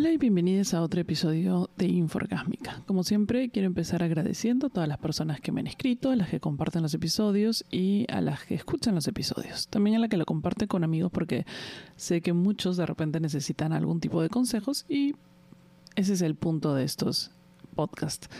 [0.00, 2.82] Hola y bienvenidos a otro episodio de Inforgásmica.
[2.86, 6.30] Como siempre, quiero empezar agradeciendo a todas las personas que me han escrito, a las
[6.30, 9.68] que comparten los episodios y a las que escuchan los episodios.
[9.68, 11.44] También a las que lo comparten con amigos porque
[11.96, 15.16] sé que muchos de repente necesitan algún tipo de consejos y
[15.96, 17.30] ese es el punto de estos
[17.74, 18.30] podcasts.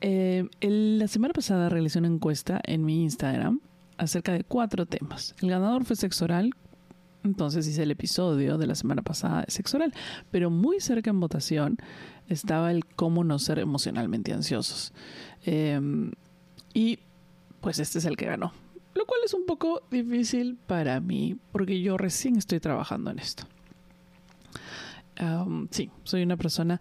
[0.00, 3.60] Eh, la semana pasada realicé una encuesta en mi Instagram
[3.96, 5.36] acerca de cuatro temas.
[5.40, 6.50] El ganador fue sexo oral,
[7.24, 9.92] entonces hice el episodio de la semana pasada de sexo oral,
[10.30, 11.78] pero muy cerca en votación
[12.28, 14.92] estaba el cómo no ser emocionalmente ansiosos.
[15.44, 16.12] Em,
[16.74, 17.00] y
[17.60, 18.52] pues este es el que ganó.
[18.94, 23.44] Lo cual es un poco difícil para mí porque yo recién estoy trabajando en esto.
[25.70, 26.80] sí, soy una persona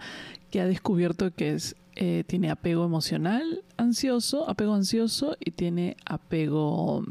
[0.52, 7.04] que ha descubierto que es, eh, tiene apego emocional ansioso, apego ansioso y tiene apego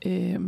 [0.00, 0.38] eh,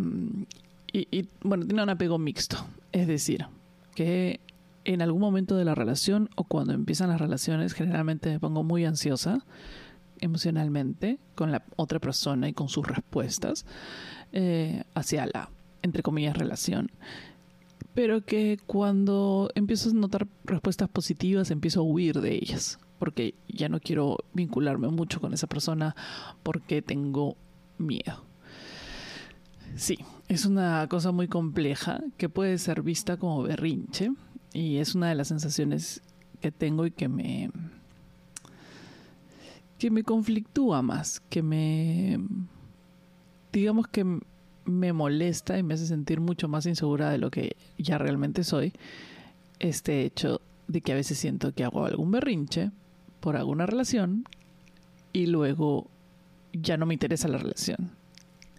[0.96, 2.56] y, bueno, tiene un apego mixto.
[2.92, 3.46] Es decir,
[3.94, 4.40] que
[4.84, 8.84] en algún momento de la relación o cuando empiezan las relaciones, generalmente me pongo muy
[8.84, 9.44] ansiosa
[10.20, 13.66] emocionalmente con la otra persona y con sus respuestas
[14.32, 15.50] eh, hacia la,
[15.82, 16.90] entre comillas, relación.
[17.94, 22.78] Pero que cuando empiezo a notar respuestas positivas, empiezo a huir de ellas.
[22.98, 25.94] Porque ya no quiero vincularme mucho con esa persona
[26.42, 27.36] porque tengo
[27.76, 28.24] miedo.
[29.76, 34.10] Sí, es una cosa muy compleja que puede ser vista como berrinche
[34.54, 36.02] y es una de las sensaciones
[36.40, 37.50] que tengo y que me
[39.78, 42.18] que me conflictúa más, que me
[43.52, 44.20] digamos que
[44.64, 48.72] me molesta y me hace sentir mucho más insegura de lo que ya realmente soy
[49.58, 52.70] este hecho de que a veces siento que hago algún berrinche
[53.20, 54.24] por alguna relación
[55.12, 55.90] y luego
[56.54, 57.90] ya no me interesa la relación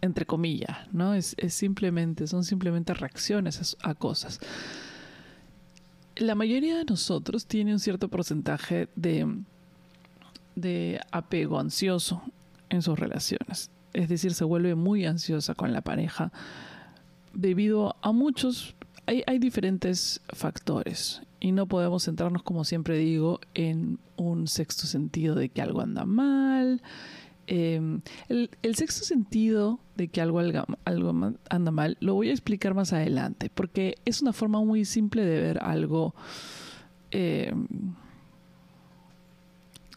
[0.02, 1.14] entre comillas, ¿no?
[1.14, 4.40] Es, simplemente, son simplemente reacciones a, cosas.
[6.16, 9.28] La mayoría de nosotros tiene un cierto porcentaje de,
[10.56, 12.22] de apego ansioso
[12.70, 13.70] en sus relaciones.
[13.94, 16.32] Es decir, se vuelve muy ansiosa con la pareja
[17.38, 18.76] debido a muchos,
[19.06, 25.36] hay, hay diferentes factores y no podemos centrarnos, como siempre digo, en un sexto sentido
[25.36, 26.82] de que algo anda mal,
[27.50, 30.42] Em, el, sexto sentido de que algo,
[31.50, 35.40] anda mal lo voy a explicar más adelante, porque es una forma muy simple de
[35.40, 36.14] ver algo,
[37.12, 37.66] em,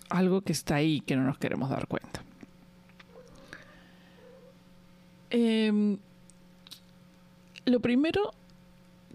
[0.08, 2.22] algo que está ahí que no nos queremos dar cuenta.
[5.30, 5.98] Em,
[7.66, 8.30] lo primero,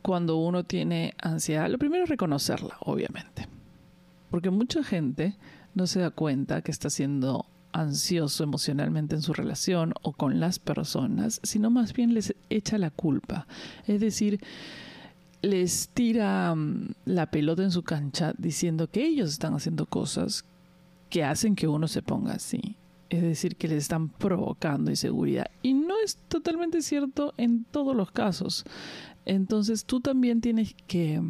[0.02, 3.48] cuando uno tiene ansiedad, lo primero es reconocerla, obviamente,
[4.30, 5.36] porque mucha gente
[5.74, 7.46] no se da cuenta que está siendo
[7.76, 12.90] ansioso emocionalmente en su relación o con las personas, sino más bien les echa la
[12.90, 13.48] culpa.
[13.86, 14.40] Es decir,
[15.42, 20.46] les tira mm, la pelota en su cancha diciendo que ellos están haciendo cosas
[21.10, 22.78] que hacen que uno se ponga así.
[23.10, 25.52] Es decir, que les están provocando inseguridad.
[25.62, 28.66] Y no es totalmente cierto en todos los casos.
[29.26, 31.22] Entonces tú también tienes que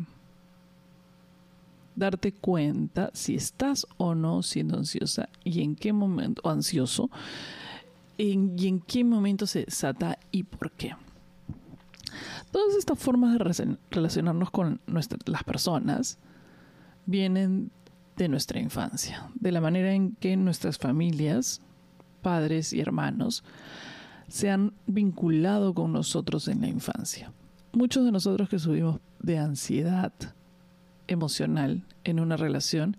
[1.96, 7.10] darte cuenta si estás o no siendo ansiosa y en qué momento, ansioso,
[8.18, 8.34] y
[8.68, 10.96] en qué momento se desata y por qué.
[12.52, 16.18] Todas estas formas de relacionarnos con las personas
[17.06, 17.72] vienen
[18.16, 21.62] de nuestra infancia, de la manera en que nuestras familias,
[22.22, 23.44] padres y hermanos,
[24.30, 27.34] se han vinculado con nosotros en la infancia.
[27.74, 30.14] Muchos de nosotros que subimos de ansiedad,
[31.08, 32.98] emocional en una relación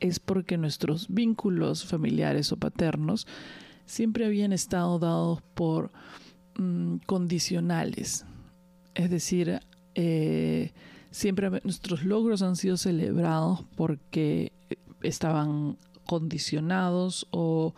[0.00, 3.26] es porque nuestros vínculos familiares o paternos
[3.86, 5.90] siempre habían estado dados por
[6.56, 8.24] mm, condicionales.
[8.94, 9.60] Es decir,
[9.94, 10.72] eh,
[11.10, 14.52] siempre nuestros logros han sido celebrados porque
[15.02, 17.74] estaban condicionados o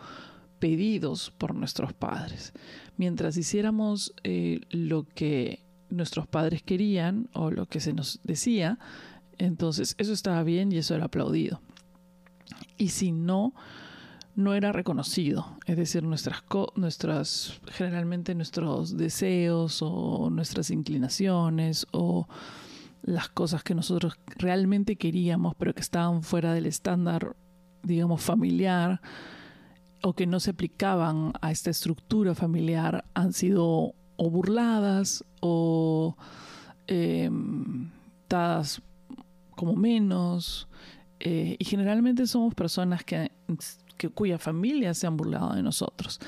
[0.59, 2.53] pedidos por nuestros padres.
[2.97, 8.79] Mientras hiciéramos eh, lo que nuestros padres querían o lo que se nos decía,
[9.37, 11.61] entonces, eso estaba bien y eso era aplaudido.
[12.77, 13.53] Y si no,
[14.35, 15.57] no era reconocido.
[15.65, 16.43] Es decir, nuestras,
[16.75, 22.27] nuestras, generalmente nuestros deseos o nuestras inclinaciones o
[23.03, 27.35] las cosas que nosotros realmente queríamos, pero que estaban fuera del estándar,
[27.83, 29.01] digamos, familiar,
[30.03, 36.15] o que no se aplicaban a esta estructura familiar, han sido o burladas o
[36.87, 37.29] eh,
[38.29, 38.81] dadas
[39.61, 40.67] como menos.
[41.19, 43.31] Eh, y generalmente somos personas que,
[44.15, 46.19] cuya familia se han burlado de nosotros.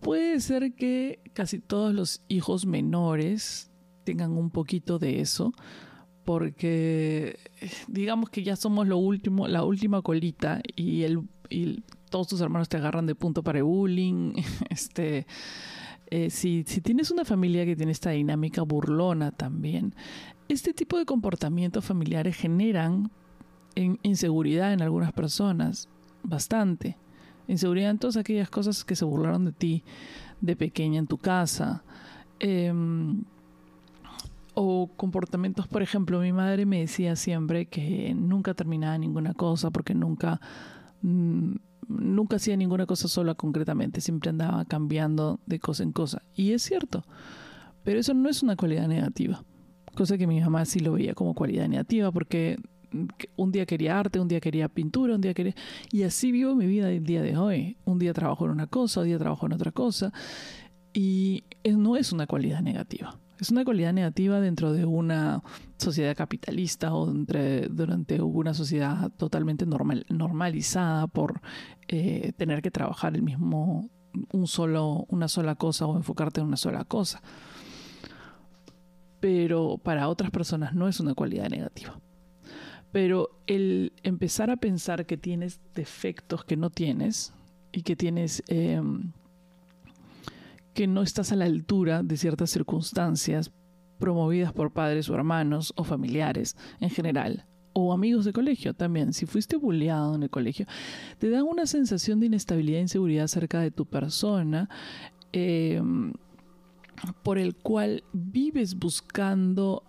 [0.00, 3.72] Puede ser que casi todos los hijos menores
[4.04, 5.52] tengan un poquito de eso,
[6.24, 7.40] porque
[7.88, 12.68] digamos que ya somos lo último, la última colita y, el, y todos tus hermanos
[12.68, 14.34] te agarran de punto para el bullying.
[14.70, 15.26] Este,
[16.08, 19.92] eh, si, si tienes una familia que tiene esta dinámica burlona también,
[20.48, 23.10] este tipo de comportamientos familiares generan
[24.02, 25.88] inseguridad en algunas personas,
[26.22, 26.96] bastante.
[27.48, 29.84] Inseguridad en todas aquellas cosas que se burlaron de ti
[30.40, 31.82] de pequeña en tu casa.
[32.38, 33.22] Em,
[34.54, 39.94] o comportamientos, por ejemplo, mi madre me decía siempre que nunca terminaba ninguna cosa porque
[39.94, 40.40] nunca,
[41.02, 41.56] mm,
[41.88, 46.22] nunca hacía ninguna cosa sola concretamente, siempre andaba cambiando de cosa en cosa.
[46.34, 47.04] Y es cierto,
[47.84, 49.44] pero eso no es una cualidad negativa,
[49.96, 52.58] cosa que mi mamá sí lo veía como cualidad negativa porque
[53.34, 55.54] un día quería arte, un día quería pintura, un día quería...
[55.90, 57.76] Y así vivo mi vida el día de hoy.
[57.84, 60.12] Un día trabajo en una cosa, un día trabajo en otra cosa.
[60.92, 63.18] Y no es una cualidad negativa.
[63.38, 65.42] Es una cualidad negativa dentro de una
[65.76, 71.42] sociedad capitalista o entre, durante una sociedad totalmente normal, normalizada por
[71.88, 73.90] eh, tener que trabajar el mismo,
[74.32, 77.20] un solo, una sola cosa o enfocarte en una sola cosa.
[79.26, 81.98] Pero para otras personas no es una cualidad negativa.
[82.92, 87.34] Pero el empezar a pensar que tienes defectos que no tienes
[87.72, 88.44] y que tienes...
[88.46, 89.10] Em,
[90.74, 93.50] que no estás a la altura de ciertas circunstancias
[93.98, 99.26] promovidas por padres o hermanos o familiares en general, o amigos de colegio también, si
[99.26, 100.66] fuiste bulleado en el colegio,
[101.18, 104.68] te dan una sensación de inestabilidad e inseguridad acerca de tu persona,
[105.32, 106.12] em,
[107.22, 109.82] por el cual vives buscando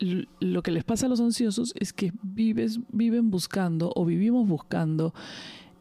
[0.00, 5.12] lo que les pasa a los ansiosos es que vives, viven buscando o vivimos buscando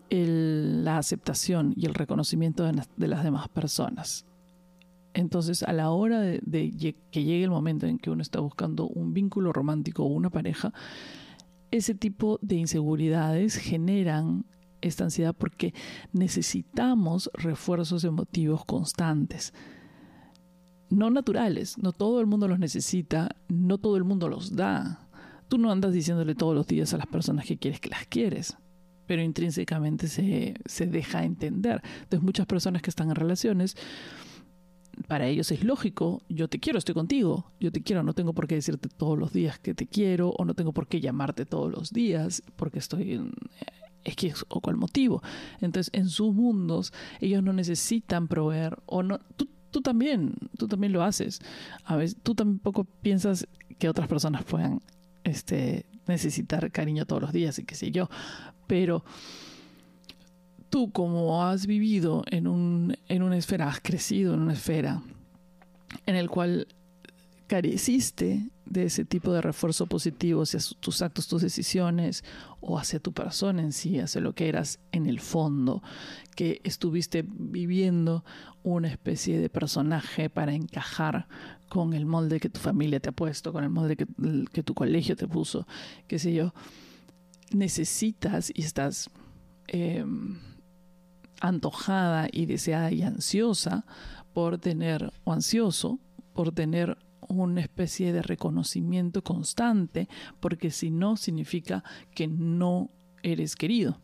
[0.09, 4.25] la aceptación y el reconocimiento de las demás personas.
[5.13, 6.39] Entonces, a la hora de,
[7.11, 10.73] que llegue el momento en que uno está buscando un vínculo romántico o una pareja,
[11.71, 14.45] ese tipo de inseguridades generan
[14.81, 15.73] esta ansiedad porque
[16.13, 19.53] necesitamos refuerzos emotivos constantes.
[20.89, 25.07] No naturales, no todo el mundo los necesita, no todo el mundo los da.
[25.49, 28.57] Tú no andas diciéndole todos los días a las personas que quieres que las quieres,
[29.05, 31.81] pero intrínsecamente se, se deja entender.
[32.03, 33.75] Entonces muchas personas que están en relaciones
[35.07, 38.47] para ellos es lógico, yo te quiero, estoy contigo, yo te quiero, no tengo por
[38.47, 41.71] qué decirte todos los días que te quiero o no tengo por qué llamarte todos
[41.71, 43.31] los días porque estoy en
[44.07, 45.21] es o cual motivo.
[45.61, 49.19] Entonces, en sus mundos, ellos no necesitan proveer o no
[49.71, 51.39] tú también, tú también lo haces.
[51.83, 53.47] A veces tú tampoco piensas
[53.79, 54.81] que otras personas puedan
[55.23, 58.09] este necesitar cariño todos los días y qué sé yo,
[58.65, 59.03] pero
[60.69, 65.01] tú como has vivido en, un, en una esfera, has crecido en una esfera
[66.05, 66.67] en el cual
[67.47, 68.49] careciste
[68.83, 72.23] ese tipo de refuerzo positivo hacia tus actos, tus decisiones
[72.59, 75.81] o hacia tu persona en sí, hacia lo que eras en el fondo,
[76.35, 78.23] que estuviste viviendo
[78.63, 81.27] una especie de personaje para encajar
[81.69, 85.15] con el molde que tu familia te ha puesto, con el molde que, tu colegio
[85.15, 85.67] te puso,
[86.07, 86.53] qué sé yo,
[87.51, 89.09] necesitas y estás...
[89.67, 90.05] Eh,
[91.39, 93.85] antojada y deseada y ansiosa
[94.33, 95.99] por tener, o ansioso,
[96.33, 96.97] por tener
[97.27, 100.07] una especie de reconocimiento constante,
[100.39, 102.89] porque si no significa que no
[103.23, 103.99] eres querido.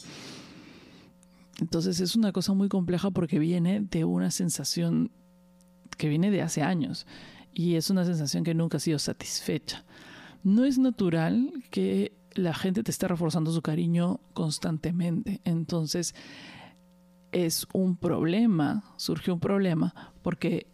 [1.59, 5.11] Entonces es una cosa muy compleja porque viene de una sensación
[5.97, 7.05] que viene de hace años
[7.53, 9.85] y es una sensación que nunca ha sido satisfecha.
[10.43, 15.39] No es natural que la gente te esté reforzando su cariño constantemente.
[15.45, 16.15] Entonces,
[17.31, 20.67] es un problema, surge un problema, porque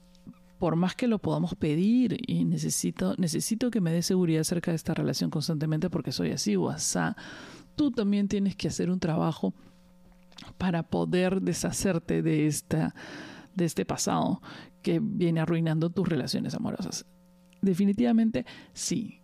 [0.60, 4.76] por más que lo podamos pedir y necesito, necesito que me dé seguridad acerca de
[4.76, 7.16] esta relación constantemente porque soy así o asá,
[7.76, 9.54] tú también tienes que hacer un trabajo
[10.58, 12.94] para poder deshacerte de, esta,
[13.56, 14.42] de este pasado
[14.82, 17.06] que viene arruinando tus relaciones amorosas.
[17.62, 19.19] Definitivamente sí,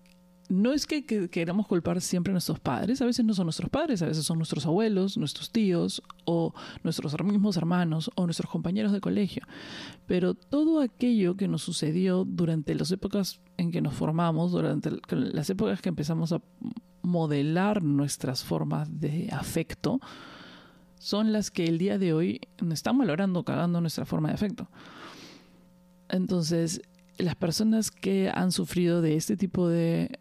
[0.49, 4.01] no es que, queramos culpar siempre a nuestros padres, a veces no son nuestros padres,
[4.01, 9.01] a veces son nuestros abuelos, nuestros tíos o nuestros mismos hermanos o nuestros compañeros de
[9.01, 9.43] colegio.
[10.05, 15.49] Pero todo aquello que nos sucedió durante las épocas en que nos formamos, durante las
[15.49, 16.41] épocas que empezamos a
[17.01, 19.99] modelar nuestras formas de afecto,
[20.99, 24.69] son las que el día de hoy están valorando, cagando nuestra forma de afecto.
[26.09, 26.81] Entonces,
[27.17, 30.17] las personas que han sufrido de este tipo de,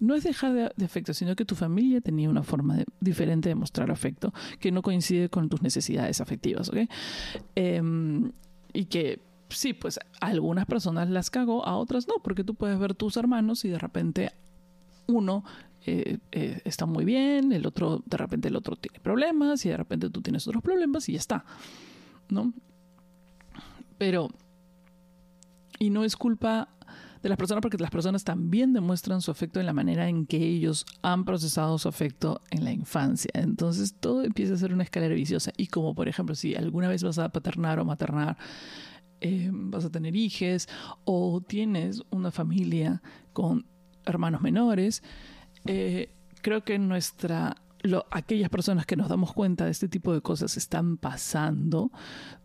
[0.00, 3.90] no es dejar de, afecto, sino que tu familia tenía una forma diferente de mostrar
[3.90, 6.88] afecto que no coincide con tus necesidades afectivas, ¿ok?
[7.54, 8.32] Em,
[8.72, 12.94] y que sí, pues algunas personas las cago, a otras no, porque tú puedes ver
[12.94, 14.32] tus hermanos y de repente
[15.06, 15.44] uno
[15.86, 19.76] eh, eh, está muy bien, el otro, de repente el otro tiene problemas y de
[19.76, 21.44] repente tú tienes otros problemas y ya está,
[22.28, 22.52] ¿no?
[23.98, 24.28] Pero,
[25.84, 26.68] y no es culpa
[27.22, 30.36] de las personas porque las personas también demuestran su afecto en la manera en que
[30.36, 33.30] ellos han procesado su afecto en la infancia.
[33.34, 35.52] Entonces todo empieza a ser una escalera viciosa.
[35.56, 38.36] Y como por ejemplo, si alguna vez vas a paternar o maternar,
[39.20, 40.68] eh, vas a tener hijes
[41.04, 43.66] o tienes una familia con
[44.04, 45.02] hermanos menores,
[45.64, 47.56] eh, creo que nuestra
[48.10, 51.90] aquellas personas que nos damos cuenta de este tipo de cosas están pasando,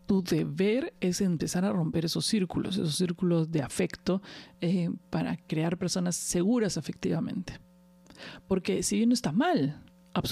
[0.06, 4.22] tu deber es empezar a romper esos círculos, esos círculos de afecto
[4.60, 7.58] eh, para crear personas seguras afectivamente.
[8.46, 9.82] Porque si bien no está mal,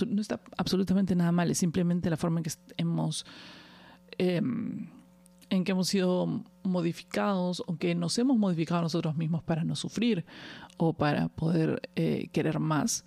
[0.09, 3.25] no está absolutamente nada mal, es simplemente la forma en que hemos...
[4.19, 4.91] Em,
[5.51, 10.27] en que hemos sido modificados o que nos hemos modificado nosotros mismos para no sufrir
[10.77, 13.07] o para poder eh, querer más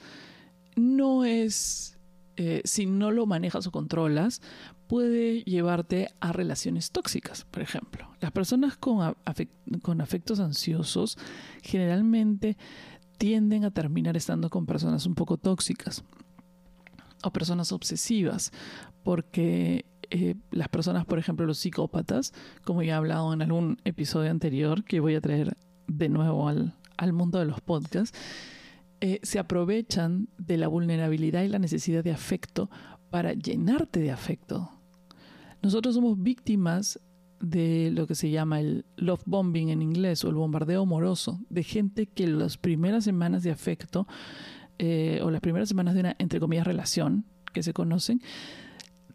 [0.75, 1.99] no es,
[2.37, 4.41] eh, si no lo manejas o controlas,
[4.87, 8.09] puede llevarte a relaciones tóxicas, por ejemplo.
[8.19, 9.15] Las personas con,
[9.81, 11.17] con afectos ansiosos
[11.61, 12.57] generalmente
[13.17, 16.03] tienden a terminar estando con personas un poco tóxicas
[17.23, 18.51] o personas obsesivas,
[19.03, 22.33] porque eh, las personas, por ejemplo, los psicópatas,
[22.65, 25.55] como ya he hablado en algún episodio anterior, que voy a traer
[25.87, 28.17] de nuevo al, al mundo de los podcasts,
[29.01, 32.69] eh, se aprovechan de la vulnerabilidad y la necesidad de afecto
[33.09, 34.69] para llenarte de afecto.
[35.61, 36.99] Nosotros somos víctimas
[37.39, 41.63] de lo que se llama el love bombing en inglés o el bombardeo amoroso, de
[41.63, 44.07] gente que las primeras semanas de afecto
[44.77, 48.21] eh, o las primeras semanas de una, entre comillas, relación que se conocen,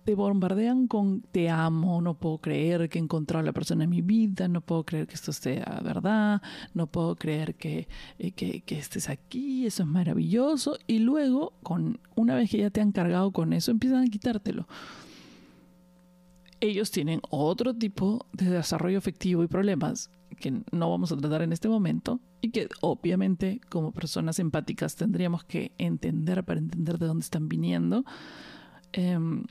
[0.07, 3.91] te bombardean con te amo, no puedo creer que he encontrado a la persona en
[3.91, 6.41] mi vida, no puedo creer que esto sea verdad,
[6.75, 7.89] no puedo creer que,
[8.21, 10.79] eh, que, que, estés aquí, eso es maravilloso.
[10.87, 14.69] Y luego, con, una vez que ya te han cargado con eso, empiezan a quitártelo.
[16.61, 20.09] Ellos tienen otro tipo de desarrollo afectivo y problemas
[20.39, 25.43] que no vamos a tratar en este momento y que obviamente como personas empáticas tendríamos
[25.43, 28.05] que entender para entender de dónde están viniendo.
[28.93, 29.45] Em,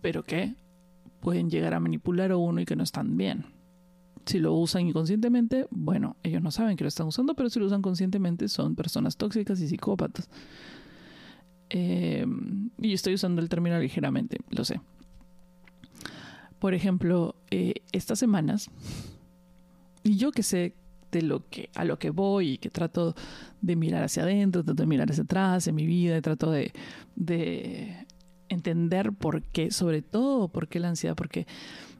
[0.00, 0.54] pero que
[1.20, 3.46] pueden llegar a manipular a uno y que no están bien.
[4.26, 7.66] Si lo usan inconscientemente, bueno, ellos no saben que lo están usando, pero si lo
[7.66, 10.28] usan conscientemente son personas tóxicas y psicópatas.
[11.70, 12.26] Eh,
[12.80, 14.80] y estoy usando el término ligeramente, lo sé.
[16.58, 18.70] Por ejemplo, eh, estas semanas,
[20.02, 20.74] y yo que sé
[21.10, 23.14] de lo que a lo que voy y que trato
[23.60, 26.72] de mirar hacia adentro, trato de mirar hacia atrás en mi vida, trato de,
[27.16, 28.06] de
[28.48, 31.46] entender por qué, sobre todo por qué la ansiedad, porque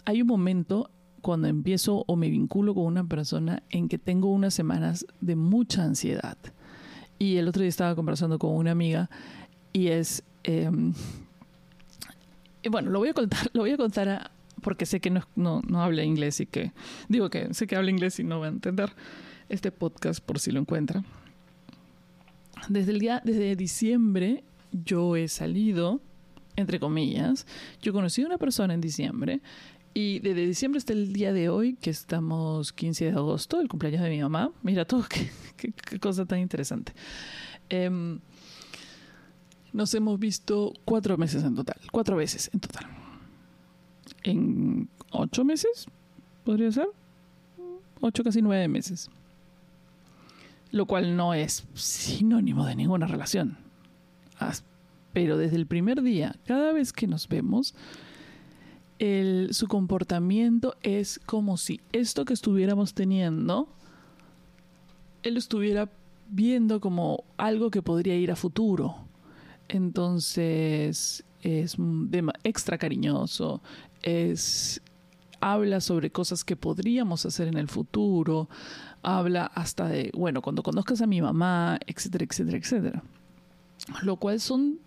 [0.04, 0.90] hay un momento
[1.20, 5.84] cuando empiezo o me vinculo con una persona en que tengo unas semanas de mucha
[5.84, 6.38] ansiedad.
[7.18, 9.10] Y el otro día estaba conversando con una amiga
[9.72, 10.22] y es...
[10.44, 10.94] Em,
[12.70, 14.30] bueno, lo voy a contar, lo voy a contar
[14.62, 16.72] porque sé que no, no, no habla inglés y que...
[17.08, 18.92] Digo que sé que habla inglés y no va a entender
[19.48, 21.04] este podcast por si lo encuentra.
[22.68, 26.00] Desde el día, desde diciembre yo he salido
[26.58, 27.46] entre comillas.
[27.80, 29.40] Yo conocí a una persona en diciembre
[29.94, 34.02] y desde diciembre hasta el día de hoy, que estamos 15 de agosto, el cumpleaños
[34.02, 35.04] de mi mamá, mira todo,
[35.56, 36.92] qué, cosa tan interesante.
[37.68, 38.18] Em,
[39.72, 42.86] nos hemos visto cuatro meses en total, cuatro veces en total.
[44.24, 45.86] En ocho meses,
[46.44, 46.88] podría ser.
[48.00, 49.10] Ocho, casi nueve meses.
[50.70, 53.58] Lo cual no es sinónimo de ninguna relación
[55.12, 57.74] pero desde el primer día, cada vez que nos vemos,
[58.98, 63.68] su comportamiento es como si esto que estuviéramos teniendo,
[65.22, 65.88] él estuviera
[66.30, 68.96] viendo como algo que podría ir a futuro.
[69.68, 71.76] Entonces es
[72.42, 73.62] extra cariñoso,
[74.02, 74.80] es
[75.40, 78.48] habla sobre cosas que podríamos hacer en el futuro,
[79.02, 83.02] habla hasta de, bueno, cuando conozcas a mi mamá, etcétera, etcétera, etcétera.
[84.02, 84.80] Lo cual son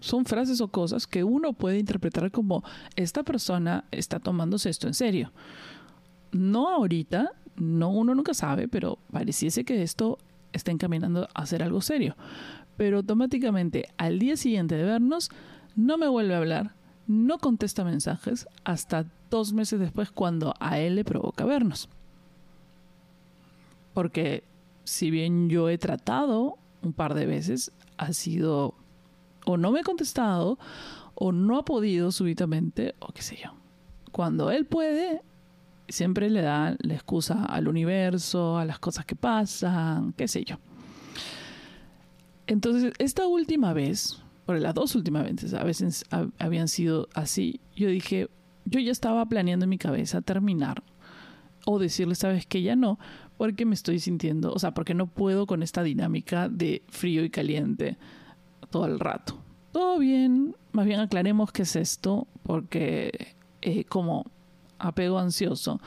[0.00, 2.64] son frases o cosas que uno puede interpretar como
[2.96, 5.32] esta persona está tomándose esto en serio.
[6.32, 10.18] No ahorita, no uno nunca sabe, pero pareciese que esto
[10.52, 12.16] está encaminando a hacer algo serio.
[12.76, 15.30] Pero automáticamente al día siguiente de vernos,
[15.76, 16.74] no me vuelve a hablar,
[17.06, 21.88] no contesta mensajes hasta dos meses después cuando a él le provoca vernos.
[23.92, 24.44] Porque
[24.84, 28.74] si bien yo he tratado un par de veces, ha sido
[29.46, 30.58] o no me ha contestado
[31.14, 33.50] o no ha podido súbitamente o qué sé yo.
[34.12, 35.22] Cuando él puede,
[35.88, 40.56] siempre le da la excusa al universo, a las cosas que pasan, qué sé yo.
[42.46, 46.04] Entonces, esta última vez, por las dos últimas veces, a veces
[46.38, 48.28] habían sido así, yo dije,
[48.64, 50.82] yo ya estaba planeando en mi cabeza terminar
[51.66, 52.98] o decirle, sabes que ya no,
[53.36, 57.30] porque me estoy sintiendo, o sea, porque no puedo con esta dinámica de frío y
[57.30, 57.98] caliente
[58.70, 59.38] todo el rato.
[59.72, 64.24] Todo bien, más bien aclaremos qué es esto, porque eh, como
[64.78, 65.80] apego ansioso,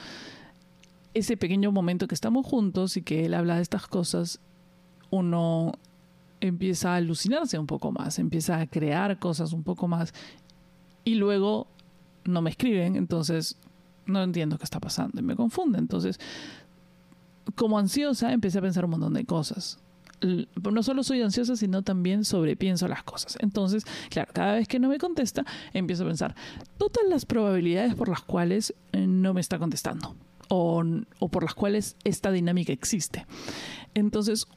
[1.13, 4.39] ese pequeño momento que estamos juntos y que él habla de estas cosas,
[5.09, 5.73] uno
[6.39, 10.13] empieza a alucinarse un poco más, empieza a crear cosas un poco más
[11.05, 11.67] y luego
[12.25, 13.57] no me escriben, entonces
[14.05, 15.79] no entiendo qué está pasando y me confunde.
[15.79, 16.19] Entonces,
[17.55, 19.79] como ansiosa, empecé a pensar un montón de cosas.
[20.23, 23.37] No solo soy ansiosa, sino también sobrepienso las cosas.
[23.39, 26.35] Entonces, claro, cada vez que no me contesta, empiezo a pensar
[26.77, 30.15] todas las probabilidades por las cuales eh, no me está contestando
[30.49, 30.83] o,
[31.19, 33.25] o por las cuales esta dinámica existe.
[33.93, 34.47] Entonces,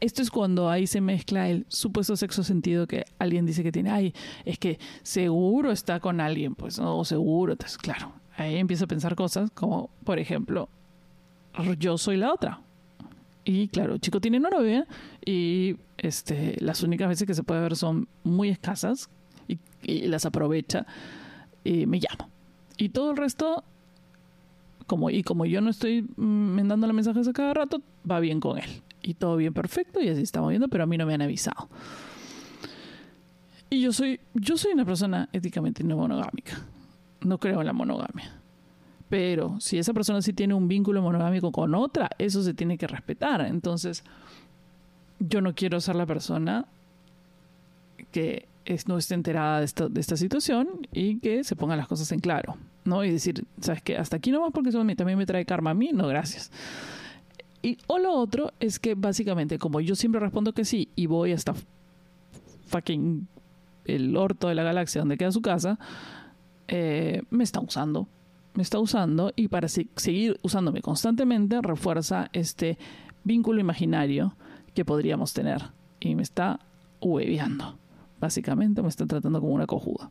[0.00, 3.90] esto es cuando ahí se mezcla el supuesto sexo sentido que alguien dice que tiene.
[3.90, 4.14] Ay,
[4.44, 7.52] es que seguro está con alguien, pues, o seguro.
[7.52, 10.68] Entonces, claro, ahí empiezo a pensar cosas como, por ejemplo,
[11.78, 12.60] yo soy la otra.
[13.48, 14.86] Y claro, chico tiene novia
[15.24, 19.08] y este, las únicas veces que se puede ver son muy escasas
[19.48, 20.84] y, las aprovecha
[21.64, 22.28] y me llama.
[22.76, 23.64] Y todo el resto,
[24.86, 28.58] como, y como yo no estoy mandando los mensajes a cada rato, va bien con
[28.58, 31.22] él y todo bien perfecto y así estamos viendo, pero a mí no me han
[31.22, 31.70] avisado.
[33.70, 36.66] Y yo soy, yo soy una persona éticamente no monogámica.
[37.22, 38.37] No creo en la monogamia.
[39.08, 42.86] Pero si esa persona sí tiene un vínculo monogámico con otra, eso se tiene que
[42.86, 43.40] respetar.
[43.42, 44.04] Entonces,
[45.18, 46.66] yo no quiero ser la persona
[48.12, 51.88] que es, no esté enterada de esta, de esta situación y que se pongan las
[51.88, 52.56] cosas en claro.
[52.88, 53.04] ¿no?
[53.04, 53.96] Y decir, ¿sabes qué?
[53.96, 55.90] Hasta aquí nomás porque eso también me trae karma a mí.
[55.92, 56.50] No, gracias.
[57.62, 61.32] Y, o lo otro es que básicamente, como yo siempre respondo que sí y voy
[61.32, 61.54] hasta
[62.66, 63.26] fucking
[63.84, 65.78] el orto de la galaxia donde queda su casa,
[66.66, 68.08] eh, me está usando.
[68.54, 72.78] Me está usando y para seguir usándome constantemente refuerza este
[73.24, 74.34] vínculo imaginario
[74.74, 75.70] que podríamos tener.
[76.00, 76.60] Y me está
[77.00, 77.78] hueveando.
[78.20, 80.10] Básicamente me está tratando como una cojuda.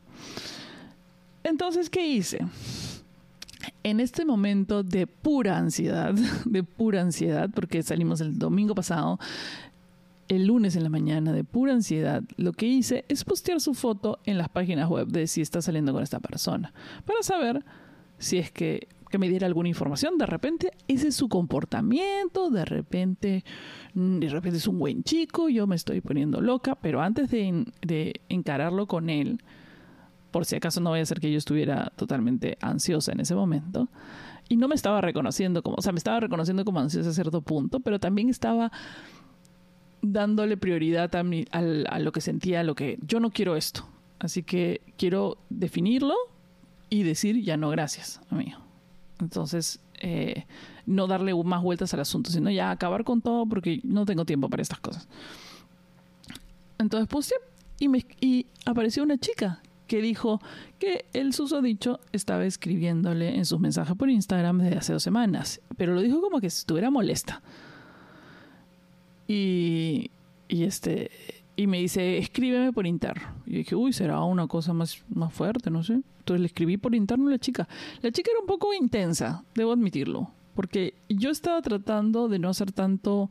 [1.44, 2.40] Entonces, ¿qué hice?
[3.82, 9.18] en este momento de pura ansiedad, de pura ansiedad, porque salimos el domingo pasado,
[10.28, 14.18] el lunes en la mañana, de pura ansiedad, lo que hice es postear su foto
[14.24, 16.72] en las páginas web de si está saliendo con esta persona,
[17.06, 17.64] para saber
[18.18, 20.18] si es que, me diera alguna información.
[20.18, 23.44] De repente, ese es su comportamiento, de repente,
[23.94, 28.20] de repente es un buen chico, yo me estoy poniendo loca, pero antes de, de
[28.28, 29.40] encararlo con él,
[30.30, 33.88] por si acaso no vaya a ser que yo estuviera totalmente ansiosa en ese momento.
[34.48, 37.42] Y no me estaba reconociendo como, o sea, me estaba reconociendo como ansiosa a cierto
[37.42, 38.70] punto, pero también estaba
[40.02, 43.86] dándole prioridad a, a, lo que sentía, a lo que yo no quiero esto.
[44.18, 46.14] Así que quiero definirlo
[46.90, 48.58] y decir ya no gracias, amigo.
[49.20, 50.46] Entonces, eh,
[50.86, 54.48] no darle más vueltas al asunto, sino ya acabar con todo porque no tengo tiempo
[54.48, 55.08] para estas cosas.
[56.78, 57.34] Entonces puse
[57.78, 60.40] y, me, y apareció una chica que dijo
[60.78, 65.94] que el susodicho estaba escribiéndole en sus mensajes por Instagram desde hace dos semanas, pero
[65.94, 67.42] lo dijo como que estuviera molesta.
[69.26, 70.10] Y,
[70.48, 71.10] y este
[71.58, 73.26] y me dice, escríbeme por interno.
[73.44, 75.94] Y dije, uy, será una cosa más, más fuerte, no sé.
[76.20, 77.66] Entonces le escribí por interno a la chica.
[78.00, 82.70] La chica era un poco intensa, debo admitirlo, porque yo estaba tratando de no hacer
[82.70, 83.28] tanto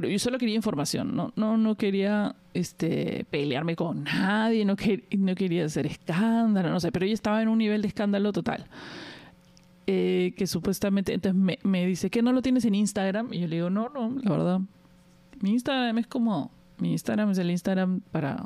[0.00, 4.74] yo solo quería información, no, no, no quería este, pelearme con nadie, no,
[5.18, 8.66] no quería hacer escándalo, no sé, pero ella estaba en un nivel de escándalo total.
[9.86, 13.56] Eh, que supuestamente, entonces me, dice que no lo tienes en Instagram, y yo le
[13.56, 14.60] digo, no, no, la verdad,
[15.40, 16.50] mi Instagram es como,
[16.82, 18.44] mi Instagram es el Instagram para,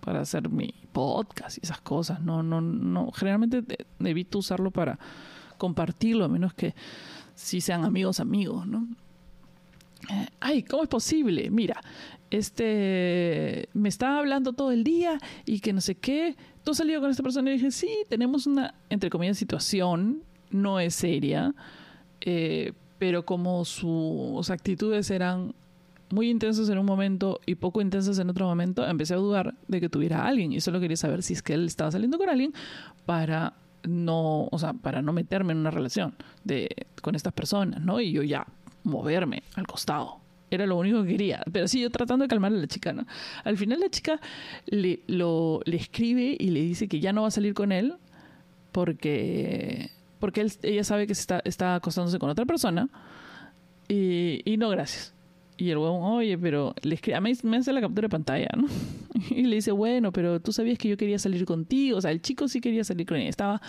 [0.00, 3.64] para hacer mi podcast y esas cosas, no, no, no, generalmente
[3.98, 4.98] evito usarlo para
[5.56, 6.74] compartirlo, a menos que
[7.34, 8.86] si sean amigos, amigos, ¿no?
[10.40, 11.50] ay, ¿cómo es posible?
[11.50, 11.80] Mira,
[12.30, 16.36] este, me estaba hablando todo el día y que no sé qué.
[16.64, 17.50] ¿Tú has salido con esta persona?
[17.50, 21.54] Y dije, sí, tenemos una, entre comillas, situación, no es seria,
[22.20, 25.54] eh, pero como sus actitudes eran
[26.10, 29.80] muy intensas en un momento y poco intensas en otro momento, empecé a dudar de
[29.80, 32.28] que tuviera a alguien y solo quería saber si es que él estaba saliendo con
[32.28, 32.52] alguien
[33.06, 36.68] para no, o sea, para no meterme en una relación de,
[37.00, 38.00] con estas personas, ¿no?
[38.00, 38.46] Y yo ya
[38.84, 40.18] moverme al costado.
[40.50, 41.42] Era lo único que quería.
[41.52, 43.06] Pero sí, yo tratando de calmar a la chica, ¿no?
[43.44, 44.20] Al final la chica
[44.66, 47.94] le, lo, le escribe y le dice que ya no va a salir con él
[48.72, 52.88] porque, porque ella sabe que se está, está acostándose con otra persona
[53.88, 55.14] y, y no, gracias.
[55.60, 58.66] Y el huevón, oye, pero le a mí me hace la captura de pantalla, ¿no?
[59.30, 61.98] Y le dice, bueno, pero tú sabías que yo quería salir contigo.
[61.98, 63.28] O sea, el chico sí quería salir con ella.
[63.28, 63.60] Estaba.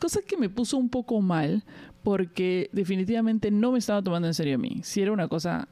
[0.00, 1.62] Cosa que me puso un poco mal,
[2.02, 4.80] porque definitivamente no me estaba tomando en serio a mí.
[4.82, 5.68] Si era una cosa.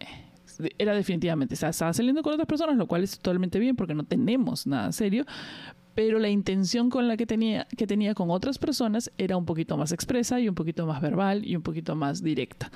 [0.00, 1.52] eh, Era definitivamente.
[1.52, 4.66] o sea, Estaba saliendo con otras personas, lo cual es totalmente bien, porque no tenemos
[4.66, 5.26] nada serio.
[5.94, 9.76] Pero la intención con la que tenía, que tenía con otras personas era un poquito
[9.76, 12.70] más expresa y un poquito más verbal y un poquito más directa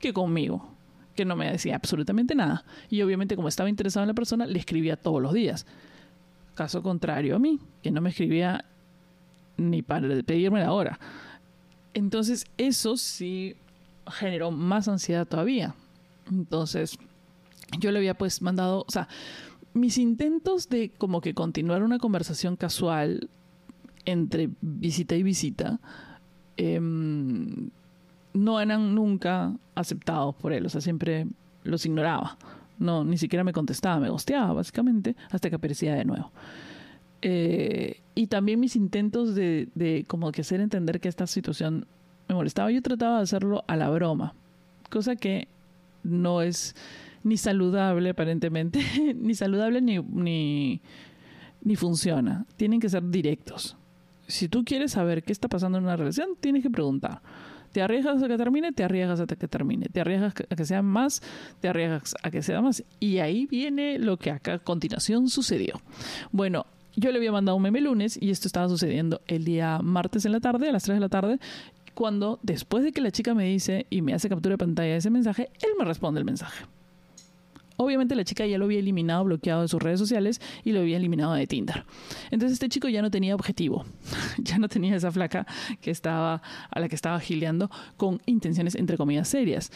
[0.00, 0.79] que conmigo
[1.14, 2.64] que no me decía absolutamente nada.
[2.88, 5.66] Y obviamente como estaba interesado en la persona, le escribía todos los días.
[6.54, 8.64] Caso contrario a mí, que no me escribía
[9.56, 10.98] ni para pedirme la hora.
[11.94, 13.56] Entonces eso sí
[14.06, 15.74] generó más ansiedad todavía.
[16.30, 16.98] Entonces
[17.78, 19.08] yo le había pues mandado, o sea,
[19.72, 23.28] mis intentos de como que continuar una conversación casual
[24.04, 25.80] entre visita y visita,
[26.56, 27.70] em,
[28.32, 31.26] no eran nunca aceptados por él, o sea, siempre
[31.64, 32.38] los ignoraba.
[32.78, 36.32] No, ni siquiera me contestaba, me gosteaba básicamente hasta que aparecía de nuevo.
[37.22, 41.86] Eh, y también mis intentos de, de como que hacer entender que esta situación
[42.28, 44.34] me molestaba, yo trataba de hacerlo a la broma,
[44.88, 45.48] cosa que
[46.02, 46.74] no es
[47.22, 48.80] ni saludable aparentemente,
[49.16, 50.80] ni saludable ni, ni,
[51.62, 52.46] ni funciona.
[52.56, 53.76] Tienen que ser directos.
[54.26, 57.20] Si tú quieres saber qué está pasando en una relación, tienes que preguntar.
[57.72, 59.86] Te arriesgas a que termine, te arriesgas a que termine.
[59.86, 61.22] Te arriesgas a que sea más,
[61.60, 62.82] te arriesgas a que sea más.
[62.98, 65.80] Y ahí viene lo que acá a continuación sucedió.
[66.32, 70.24] Bueno, yo le había mandado un meme lunes y esto estaba sucediendo el día martes
[70.24, 71.38] en la tarde, a las 3 de la tarde,
[71.94, 74.96] cuando después de que la chica me dice y me hace captura de pantalla de
[74.96, 76.64] ese mensaje, él me responde el mensaje.
[77.82, 80.98] Obviamente la chica ya lo había eliminado, bloqueado de sus redes sociales y lo había
[80.98, 81.86] eliminado de Tinder.
[82.30, 83.86] Entonces este chico ya no tenía objetivo,
[84.38, 85.46] ya no tenía esa flaca
[85.80, 89.72] que estaba a la que estaba gileando con intenciones entre comillas serias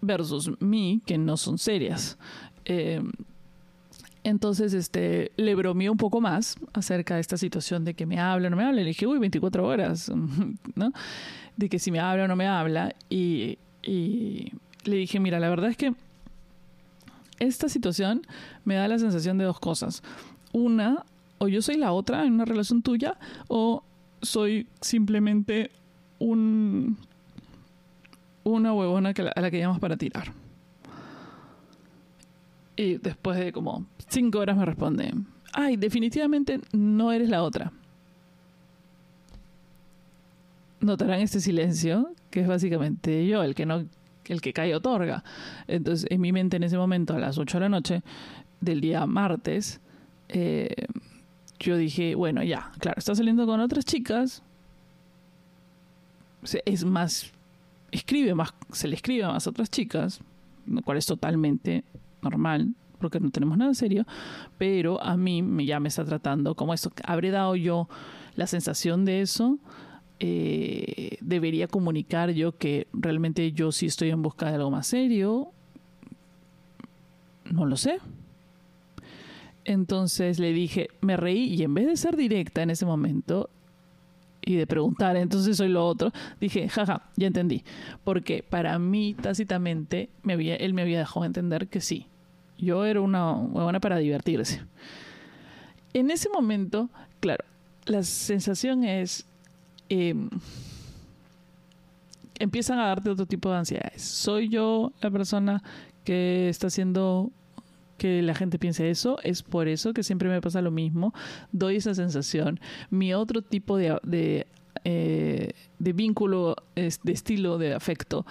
[0.00, 2.16] versus mí que no son serias.
[2.64, 3.02] Eh,
[4.22, 8.46] entonces, este, le bromeó un poco más acerca de esta situación de que me habla
[8.46, 8.82] o no me habla.
[8.82, 10.12] Le dije, uy, 24 horas,
[10.76, 10.92] ¿no?
[11.56, 12.94] De que si me habla o no me habla.
[13.10, 15.92] Y le dije, mira, la verdad es que
[17.42, 18.22] esta situación
[18.64, 20.02] me da la sensación de dos cosas.
[20.52, 21.04] Una,
[21.38, 23.82] o yo soy la otra en una relación tuya, o
[24.20, 25.70] soy simplemente
[26.18, 26.96] un,
[28.44, 30.32] una huevona que, a la que llamas para tirar.
[32.76, 35.12] Y después de como cinco horas me responde,
[35.52, 37.72] ay, definitivamente no eres la otra.
[40.80, 43.84] Notarán este silencio, que es básicamente yo, el que no,
[44.26, 45.24] el que cae otorga.
[45.66, 48.02] Entonces, en mi mente en ese momento, a las 8 de la noche
[48.60, 49.80] del día martes,
[50.28, 50.86] eh,
[51.58, 54.42] yo dije, bueno, ya, claro, está saliendo con otras chicas.
[56.64, 57.32] Es más,
[57.92, 60.20] escribe más, se le escribe a más otras chicas,
[60.66, 61.84] lo cual es totalmente
[62.20, 64.04] normal, porque no tenemos nada serio,
[64.58, 66.92] pero a mí ya me está tratando como esto.
[67.04, 67.88] ¿Habré dado yo
[68.34, 69.58] la sensación de eso?
[70.24, 75.50] Eh, ¿Debería comunicar yo que realmente yo sí estoy en busca de algo más serio?
[77.50, 77.98] No lo sé.
[79.64, 83.50] Entonces le dije, me reí y en vez de ser directa en ese momento
[84.44, 87.64] y de preguntar, entonces soy lo otro, dije, jaja, ya entendí.
[88.04, 92.06] Porque para mí, tácitamente, él me había dejado entender que sí,
[92.58, 94.62] yo era una huevona para divertirse.
[95.94, 97.44] En ese momento, claro,
[97.86, 99.26] la sensación es...
[99.94, 100.14] Eh,
[102.38, 104.00] empiezan a darte otro tipo de ansiedades.
[104.00, 105.62] ¿Soy yo la persona
[106.02, 107.30] que está haciendo
[107.98, 109.18] que la gente piense eso?
[109.22, 111.12] Es por eso que siempre me pasa lo mismo.
[111.52, 112.58] Doy esa sensación.
[112.88, 114.46] Mi otro tipo de, de,
[114.84, 118.24] eh, de vínculo, de estilo de afecto,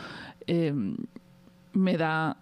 [0.47, 0.73] eh,
[1.73, 2.37] me da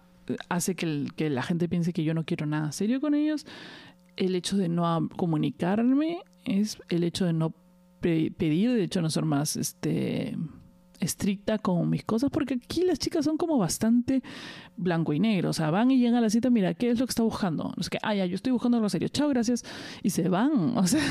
[0.48, 3.44] hace que, la gente piense que yo no quiero nada serio con ellos.
[4.16, 7.52] El hecho de no comunicarme es el hecho de no
[8.00, 10.36] pe pedir, de hecho no ser más este
[11.00, 14.22] estricta con mis cosas, porque aquí las chicas son como bastante
[14.76, 17.06] blanco y negro, o sea, van y llegan a la cita, mira, ¿qué es lo
[17.06, 17.72] que está buscando?
[17.78, 19.64] Es que, ah, ya, yo estoy buscando algo serio, chao, gracias,
[20.02, 21.02] y se van, o sea...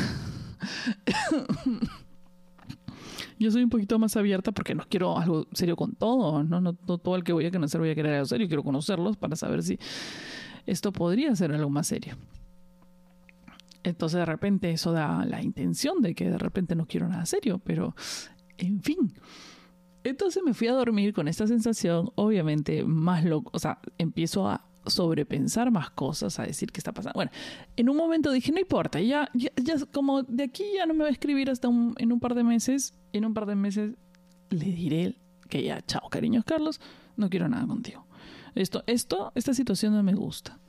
[3.39, 6.62] yo soy un poquito más abierta porque no quiero algo serio con todo, ¿no?
[6.62, 9.17] No, no todo el que voy a conocer voy a querer algo serio, quiero conocerlos
[9.17, 9.80] para saber si
[10.65, 12.15] esto podría ser algo más serio.
[13.84, 17.60] Entonces de repente eso da la intención de que de repente no quiero nada serio,
[17.60, 17.96] pero
[18.58, 19.13] en fin.
[20.04, 24.65] Entonces me fui a dormir con esta sensación, obviamente más loco, o sea, empiezo a
[24.86, 27.15] sobrepensar más cosas, a decir qué está pasando.
[27.15, 27.32] Bueno,
[27.76, 31.04] en un momento dije, no importa, ya, ya, ya como de aquí ya no me
[31.04, 33.96] va a escribir hasta un, en un par de meses, en un par de meses
[34.50, 35.15] le diré
[35.50, 36.80] que ya, chao, cariños Carlos,
[37.18, 38.08] no quiero nada contigo.
[38.56, 40.60] Esto, esto, esta situación no me gusta.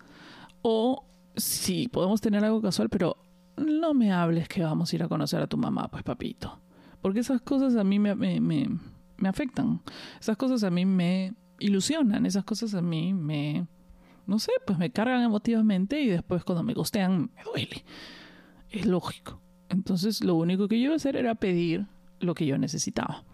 [0.63, 1.07] O
[1.41, 3.17] sí, podemos tener algo casual, pero
[3.57, 6.61] no me hables que vamos a ir a conocer a tu mamá, pues papito.
[7.01, 9.81] Porque esas cosas a mí me, me, me, afectan.
[10.21, 12.27] Esas cosas a mí me ilusionan.
[12.27, 13.67] Esas cosas a mí me,
[14.27, 17.85] no sé, pues me cargan emotivamente y después cuando me costean me duele.
[18.71, 19.41] Es lógico.
[19.69, 21.87] Entonces lo único que yo iba a hacer era pedir
[22.19, 23.25] lo que yo necesitaba.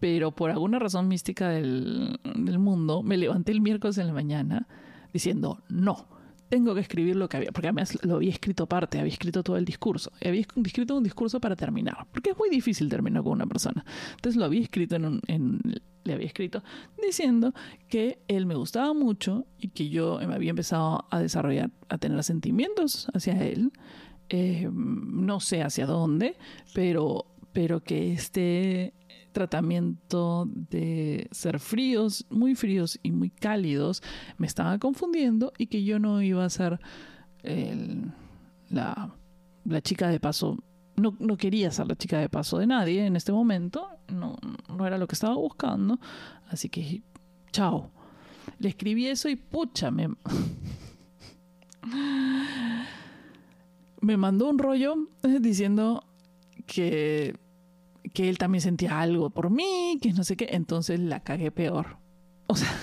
[0.00, 4.68] Pero por alguna razón mística del, del mundo, me levanté el miércoles en la mañana
[5.12, 6.08] diciendo, no,
[6.48, 9.56] tengo que escribir lo que había, porque además lo había escrito aparte, había escrito todo
[9.56, 13.46] el discurso, había escrito un discurso para terminar, porque es muy difícil terminar con una
[13.46, 13.84] persona.
[14.12, 15.60] Entonces lo había escrito en, en
[16.06, 16.62] le había escrito
[17.04, 17.52] diciendo
[17.88, 22.22] que él me gustaba mucho y que yo me había empezado a desarrollar, a tener
[22.22, 23.72] sentimientos hacia él,
[24.28, 26.36] eh, no sé hacia dónde,
[26.74, 28.94] pero, pero que este
[29.36, 34.02] tratamiento de ser fríos, muy fríos y muy cálidos,
[34.38, 36.80] me estaba confundiendo y que yo no iba a ser
[38.70, 39.12] la,
[39.82, 40.56] chica de paso.
[40.96, 44.38] No, quería ser la chica de paso de nadie en este momento, no,
[44.86, 46.00] era lo que estaba buscando,
[46.48, 47.02] así que
[47.52, 47.90] chao.
[48.58, 50.08] Le escribí eso y pucha, me
[54.16, 54.94] mandó un rollo
[55.40, 56.02] diciendo
[56.64, 57.38] que
[58.16, 61.98] que él también sentía algo por mí, que no sé qué, entonces la cagué peor.
[62.46, 62.74] O sea,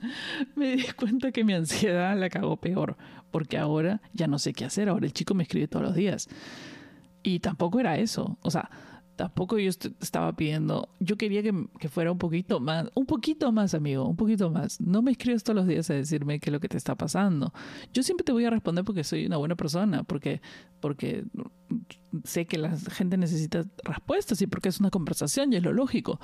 [0.54, 2.98] me di cuenta que mi ansiedad la cagó peor,
[3.30, 6.28] porque ahora ya no sé qué hacer, ahora el chico me escribe todos los días.
[7.22, 8.68] Y tampoco era eso, o sea,
[9.16, 14.06] tampoco yo estaba pidiendo, yo quería que, fuera un poquito más, un poquito más, amigo,
[14.06, 14.80] un poquito más.
[14.80, 17.52] No me escribes todos los días a decirme qué es lo que te está pasando.
[17.92, 20.40] Yo siempre te voy a responder porque soy una buena persona, porque,
[20.80, 21.24] porque
[22.24, 26.20] sé que la gente necesita respuestas y porque es una conversación y es lo lógico.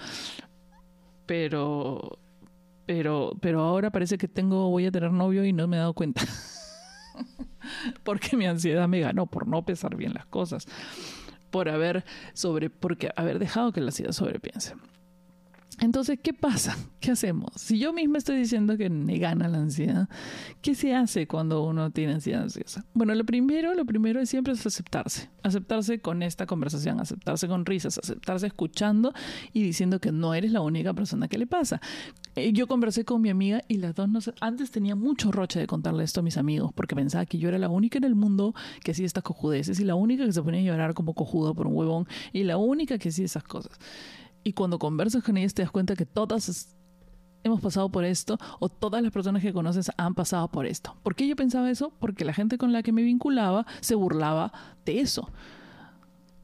[1.27, 2.19] Pero,
[2.87, 5.95] pero, pero ahora parece que tengo, voy a tener novio y no me he dado
[5.95, 6.23] cuenta.
[8.05, 10.67] porque mi ansiedad me ganó por no pesar bien las cosas
[11.51, 14.75] por haber sobre, porque haber dejado que la ansiedad sobrepiense.
[15.81, 16.77] Entonces, ¿qué pasa?
[17.01, 17.51] ¿Qué hacemos?
[17.57, 20.09] Si yo misma estoy diciendo que me gana la ansiedad,
[20.61, 22.85] ¿qué se hace cuando uno tiene ansiedad ansiosa?
[22.93, 25.31] Bueno, lo primero, lo primero es siempre es aceptarse.
[25.43, 29.15] Aceptarse con esta conversación, aceptarse con risas, aceptarse escuchando
[29.55, 31.81] y diciendo que no eres la única persona que le pasa.
[32.37, 35.67] Eh, yo conversé con mi amiga y las dos no antes tenía mucho roche de
[35.67, 38.55] contarle esto a mis amigos porque pensaba que yo era la única en el mundo
[38.85, 41.67] que hacía estas cojudeces y la única que se ponía a llorar como cojudo por
[41.67, 43.79] un huevón y la única que hacía esas cosas.
[44.43, 46.77] Y cuando conversas con ellas te das cuenta que todas
[47.43, 50.97] hemos pasado por esto o todas las personas que conoces han pasado por esto.
[51.03, 51.93] ¿Por qué yo pensaba eso?
[51.99, 54.53] Porque la gente con la que me vinculaba se burlaba
[54.85, 55.31] de eso.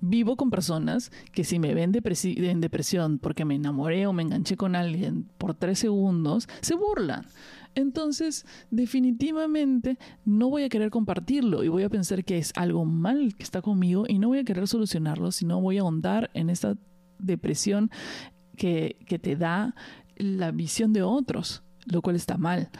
[0.00, 4.56] Vivo con personas que si me ven en depresión porque me enamoré o me enganché
[4.56, 7.26] con alguien por tres segundos, se burlan.
[7.74, 13.34] Entonces, definitivamente no voy a querer compartirlo y voy a pensar que es algo mal
[13.34, 16.76] que está conmigo y no voy a querer solucionarlo, sino voy a ahondar en esta
[17.18, 17.90] depresión
[18.56, 19.74] que, te da
[20.16, 22.70] la visión de otros, lo cual está mal.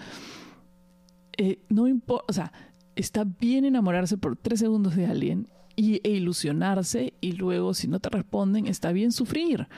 [1.37, 2.53] Eh, no importa,
[2.95, 8.01] está bien enamorarse por tres segundos de alguien y, e ilusionarse y luego si no
[8.01, 9.69] te responden, está bien sufrir.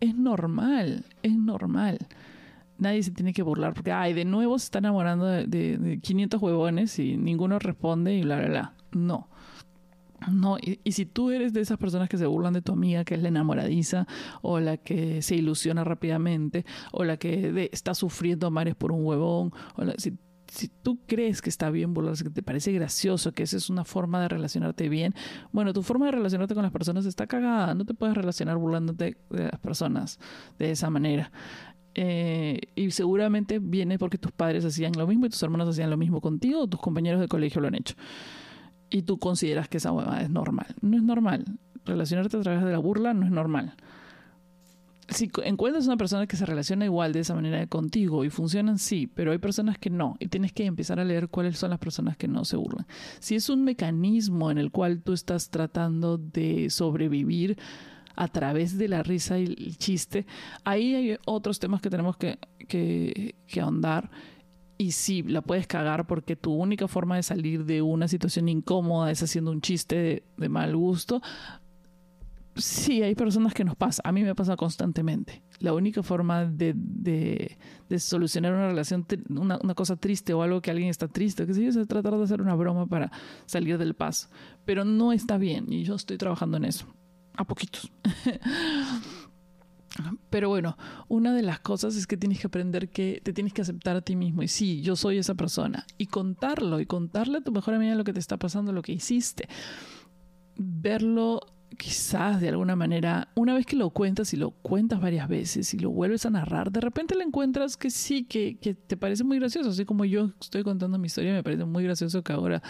[0.00, 1.98] Es normal, es normal.
[2.76, 6.00] Nadie se tiene que burlar porque, ay, de nuevo se está enamorando de, de, de
[6.00, 8.74] 500 huevones y ninguno responde y bla, bla, bla.
[8.90, 9.28] No,
[10.30, 13.14] no, y, si tú eres de esas personas que se burlan de tu amiga, que
[13.14, 14.06] es la enamoradiza,
[14.42, 19.52] o la que se ilusiona rápidamente, o la que está sufriendo mares por un huevón,
[19.76, 23.56] o si, si tú crees que está bien burlarse, que te parece gracioso, que esa
[23.56, 25.14] es una forma de relacionarte bien,
[25.52, 29.16] bueno, tu forma de relacionarte con las personas está cagada, no te puedes relacionar burlándote
[29.30, 30.18] de las personas
[30.58, 31.32] de esa manera.
[31.96, 35.96] Eh, y seguramente viene porque tus padres hacían lo mismo y tus hermanos hacían lo
[35.96, 37.94] mismo contigo, o tus compañeros de colegio lo han hecho
[38.94, 40.68] y tú consideras que esa huevada es normal.
[40.80, 41.44] No es normal.
[41.84, 43.74] Relacionarte a través de la burla no es normal.
[45.08, 49.08] Si encuentras una persona que se relaciona igual de esa manera contigo y funcionan, sí,
[49.08, 50.16] pero hay personas que no.
[50.20, 52.86] Y tienes que empezar a leer cuáles son las personas que no se burlan.
[53.18, 57.58] Si es un mecanismo en el cual tú estás tratando de sobrevivir
[58.14, 60.24] a través de la risa y el chiste,
[60.62, 64.08] ahí hay otros temas que tenemos que, que, que ahondar
[64.76, 69.10] y sí, la puedes cagar porque tu única forma de salir de una situación incómoda
[69.10, 71.22] es haciendo un chiste de, mal gusto.
[72.56, 74.02] Sí, hay personas que nos pasa.
[74.04, 75.42] A mí me pasa constantemente.
[75.58, 80.70] La única forma de, de, solucionar una relación, una, una, cosa triste o algo que
[80.70, 83.10] alguien está triste, que yo, es tratar de hacer una broma para
[83.46, 84.28] salir del paso.
[84.64, 86.86] Pero no está bien y yo estoy trabajando en eso.
[87.36, 87.90] a poquitos.
[90.30, 90.76] Pero bueno,
[91.08, 94.00] una de las cosas es que tienes que aprender que te tienes que aceptar a
[94.00, 94.42] ti mismo.
[94.42, 95.86] Y sí, yo soy esa persona.
[95.98, 98.92] Y contarlo, y contarle a tu mejor amiga lo que te está pasando, lo que
[98.92, 99.48] hiciste.
[100.56, 101.40] Verlo
[101.76, 105.78] quizás de alguna manera, una vez que lo cuentas y lo cuentas varias veces y
[105.78, 109.38] lo vuelves a narrar, de repente le encuentras que sí, que, que, te parece muy
[109.38, 109.70] gracioso.
[109.70, 112.62] Así como yo estoy contando mi historia, me parece muy gracioso que ahora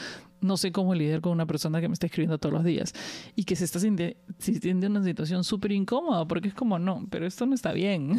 [0.45, 2.93] no sé cómo lidiar con una persona que me está escribiendo todos los días
[3.35, 7.27] y que se está sintiendo en una situación súper incómoda porque es como, no, pero
[7.27, 8.19] esto no está bien.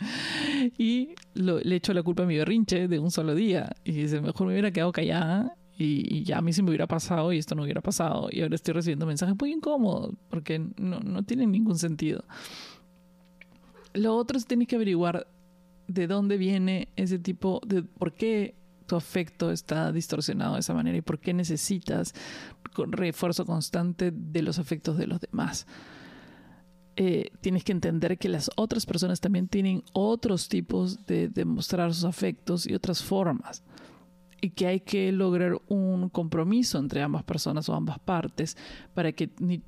[0.78, 4.46] y le echo la culpa a mi berrinche de un solo día y dice, mejor
[4.46, 7.62] me hubiera quedado callada y, ya a mí se me hubiera pasado y esto no
[7.62, 8.28] hubiera pasado.
[8.30, 12.24] Y ahora estoy recibiendo mensajes muy incómodos porque no, no tienen ningún sentido.
[13.92, 15.26] Lo otro es tienes que averiguar
[15.88, 18.54] de dónde viene ese tipo de por qué
[18.90, 22.12] tu afecto está distorsionado de esa manera y por qué necesitas
[22.88, 25.68] refuerzo constante de los afectos de los demás.
[26.96, 32.02] Eh, tienes que entender que las otras personas también tienen otros tipos de demostrar sus
[32.02, 33.62] afectos y otras formas
[34.40, 38.56] y que hay que lograr un compromiso entre ambas personas o ambas partes
[38.92, 39.62] para que ni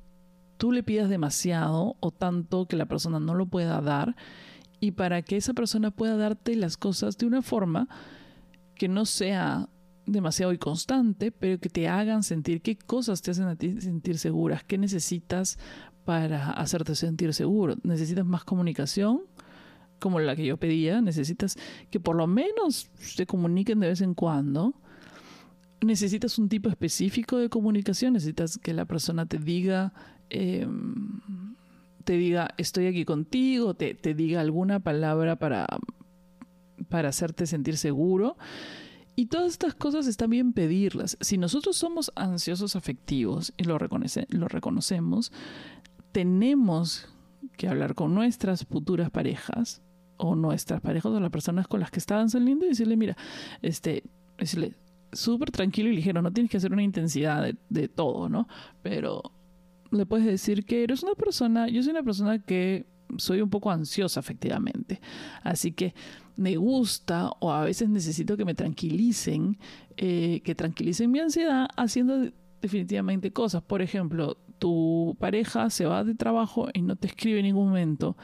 [0.57, 4.17] tú le pidas demasiado o tanto que la persona no lo pueda dar
[4.81, 7.87] y para que esa persona pueda darte las cosas de una forma
[8.75, 9.69] que no sea
[10.05, 14.77] demasiado y constante, pero que te hagan sentir qué cosas te hacen sentir seguras, qué
[14.77, 15.57] necesitas
[16.05, 17.75] para hacerte sentir seguro.
[17.83, 19.21] ¿Necesitas más comunicación?
[20.03, 21.57] como la que yo pedía, necesitas
[21.89, 24.73] que por lo menos se comuniquen de vez en cuando.
[25.79, 29.93] Necesitas un tipo específico de comunicación, necesitas que la persona te diga,
[30.29, 31.55] em,
[32.03, 35.67] te diga, estoy aquí contigo, te diga alguna palabra para,
[36.93, 38.37] para hacerte sentir seguro.
[39.15, 41.17] Y todas estas cosas están bien pedirlas.
[41.21, 45.31] Si nosotros somos ansiosos afectivos y lo, reconoce, lo reconocemos,
[46.11, 47.09] tenemos
[47.57, 49.81] que hablar con nuestras futuras parejas
[50.17, 53.17] o nuestras parejas o las personas con las que estaban saliendo y decirle, mira,
[53.63, 54.03] este,
[54.37, 54.75] decirle,
[55.13, 58.47] súper tranquilo y ligero, no tienes que hacer una intensidad de, todo, ¿no?
[58.83, 59.23] Pero
[59.89, 62.85] le puedes decir que eres una persona, yo soy una persona que
[63.17, 65.01] soy un poco ansiosa efectivamente,
[65.41, 65.95] así que
[66.35, 69.57] me gusta o a veces necesito que me tranquilicen,
[69.97, 73.61] eh, que tranquilicen mi ansiedad haciendo definitivamente cosas.
[73.61, 78.15] Por ejemplo, tu pareja se va de trabajo y no te escribe en ningún momento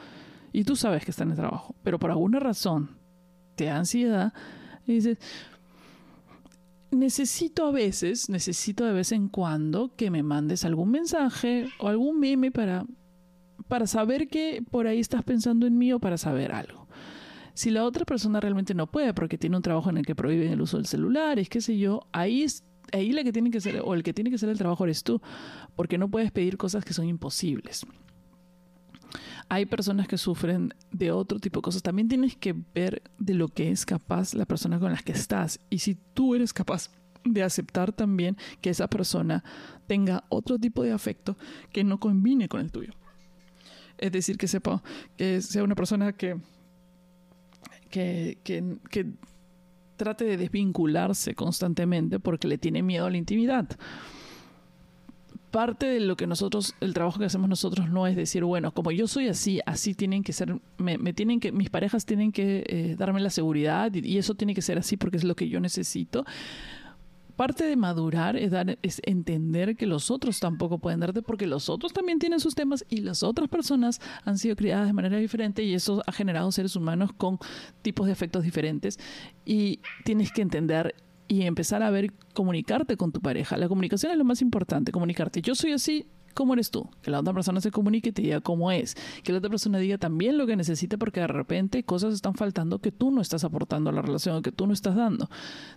[0.52, 2.90] y tú sabes que está en el trabajo, pero por alguna razón
[3.54, 4.32] te da ansiedad
[4.86, 5.18] y dices,
[6.90, 12.18] necesito a veces, necesito de vez en cuando que me mandes algún mensaje o algún
[12.18, 12.84] meme para,
[13.68, 16.88] para saber que por ahí estás pensando en mí o para saber algo.
[17.54, 20.52] Si la otra persona realmente no puede porque tiene un trabajo en el que prohíben
[20.52, 22.46] el uso del celular, es qué sé yo, ahí
[22.92, 25.04] ahí la que tiene que ser o el que tiene que ser el trabajo eres
[25.04, 25.20] tú,
[25.76, 27.86] porque no puedes pedir cosas que son imposibles
[29.50, 31.82] hay personas que sufren de otro tipo de cosas.
[31.82, 35.58] También tienes que ver de lo que es capaz la persona con la que estás.
[35.68, 36.88] Y si tú eres capaz
[37.24, 39.42] de aceptar también que esa persona
[39.88, 41.36] tenga otro tipo de afecto
[41.72, 42.92] que no combine con el tuyo.
[43.98, 44.84] Es decir, que sepa
[45.16, 46.40] que sea una persona que,
[47.90, 49.06] que, que, que
[49.96, 53.68] trate de desvincularse constantemente porque le tiene miedo a la intimidad
[55.50, 58.90] parte de lo que nosotros, el trabajo que hacemos nosotros no es decir, bueno, como
[58.90, 62.94] yo soy así, así tienen que ser, me, tienen que, mis parejas tienen que eh,
[62.96, 66.24] darme la seguridad y, eso tiene que ser así porque es lo que yo necesito.
[67.40, 71.70] Parte de madurar es, dar, es entender que los otros tampoco pueden darte porque los
[71.70, 75.62] otros también tienen sus temas y las otras personas han sido criadas de manera diferente
[75.62, 77.38] y eso ha generado seres humanos con
[77.80, 79.00] tipos de efectos diferentes
[79.46, 80.94] y tienes que entender
[81.28, 83.56] y empezar a ver, comunicarte con tu pareja.
[83.56, 85.40] La comunicación es lo más importante, comunicarte.
[85.40, 86.88] Yo soy así, ¿cómo eres tú?
[87.02, 88.96] Que la otra persona se comunique y te diga cómo es.
[89.22, 92.78] Que la otra persona diga también lo que necesita porque de repente cosas están faltando
[92.78, 95.28] que tú no estás aportando a la relación, que tú no estás dando.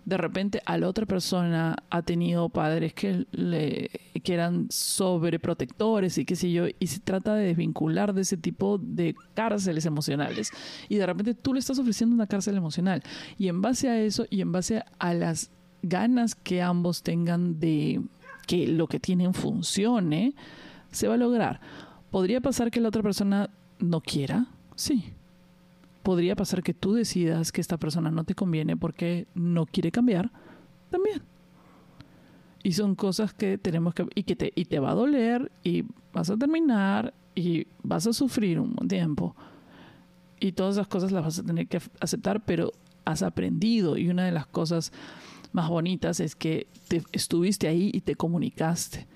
[0.06, 3.90] De repente a la otra persona ha tenido padres que, le,
[4.24, 8.78] que eran sobreprotectores y qué sé yo, y se trata de desvincular de ese tipo
[8.78, 10.52] de cárceles emocionales.
[10.90, 13.04] Y de repente tú le estás ofreciendo una cárcel emocional.
[13.38, 15.52] Y en base a eso y en base a las
[15.82, 18.02] ganas que ambos tengan de
[18.46, 20.34] que lo que tienen funcione,
[20.92, 21.62] se va a lograr.
[22.12, 24.48] ¿Podría pasar que la otra persona no quiera?
[24.76, 25.14] Sí.
[26.04, 30.32] ¿Podría pasar que tú decidas que esta persona no te conviene porque no quiere cambiar?
[30.90, 31.22] También.
[32.62, 34.08] Y son cosas que tenemos que...
[34.16, 38.14] Y, que te, y te va a doler y vas a terminar y vas a
[38.14, 39.36] sufrir un tiempo.
[40.40, 42.72] Y todas esas cosas las vas a tener que aceptar, pero
[43.06, 43.98] has aprendido.
[43.98, 44.92] Y una de las cosas
[45.54, 49.08] más bonitas es que te estuviste ahí y te comunicaste.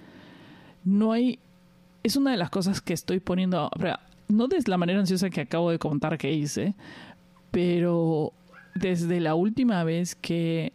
[0.83, 1.39] No hay
[2.07, 3.69] es una de las cosas que estoy poniendo,
[4.29, 6.73] no de la manera ansiosa que acabo de contar que hice,
[7.51, 8.31] pero
[8.75, 10.71] desde la última vez que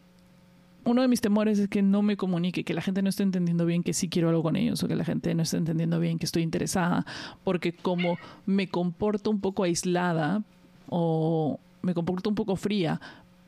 [0.85, 3.65] uno de mis temores es que no me comunique, que la gente no esté entendiendo
[3.65, 6.19] bien que sí quiero algo con ellos o que la gente no esté entendiendo bien
[6.19, 7.07] que estoy interesada,
[7.45, 10.43] porque como me comporto un poco aislada
[10.89, 13.01] o me comporto un poco fría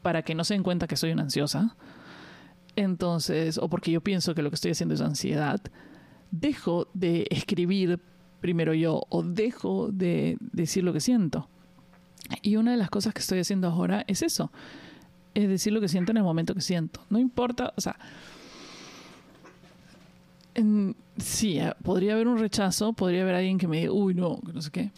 [0.02, 1.76] para que no se den cuenta que soy una ansiosa,
[2.76, 5.60] entonces, o porque yo pienso que lo que estoy haciendo es ansiedad,
[6.30, 8.00] dejo de escribir
[8.40, 11.48] primero yo o dejo de decir lo que siento.
[12.42, 14.50] Y una de las cosas que estoy haciendo ahora es eso
[15.34, 17.00] es decir lo que siento en el momento que siento.
[17.10, 17.96] No importa, o sea,
[21.18, 24.62] sí, eh, podría haber un rechazo, podría haber alguien que me diga, uy, no, no
[24.62, 24.90] sé qué.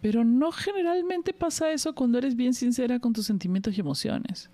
[0.00, 4.50] Pero no generalmente pasa eso cuando eres bien sincera con tus sentimientos y emociones.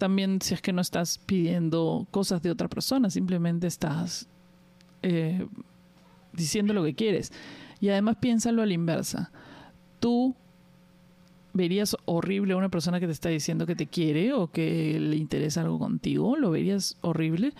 [0.00, 4.26] También si es que no estás pidiendo cosas de otra persona, simplemente estás
[5.02, 5.46] eh,
[6.32, 7.34] diciendo lo que quieres.
[7.82, 9.30] Y además piénsalo a la inversa.
[9.98, 10.34] Tú
[11.52, 15.16] ¿Verías horrible a una persona que te está diciendo que te quiere o que le
[15.16, 16.34] interesa algo contigo?
[16.34, 17.52] ¿Lo verías horrible?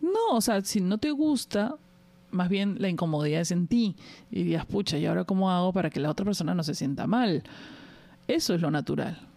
[0.00, 1.74] No, o sea, si no te gusta,
[2.30, 3.96] más bien la incomodidad es en ti.
[4.30, 7.08] Y dirías, pucha, ¿y ahora cómo hago para que la otra persona no se sienta
[7.08, 7.42] mal?
[8.28, 9.27] Eso es lo natural.